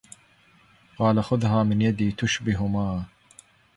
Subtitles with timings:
[0.97, 3.05] قال خذها من يدي تشبه ما